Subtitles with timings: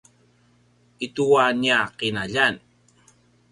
[1.05, 2.55] i tua nia qinaljan